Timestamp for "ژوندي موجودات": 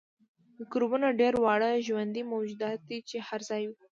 1.87-2.79